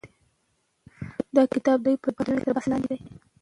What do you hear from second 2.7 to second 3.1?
لاندې دی.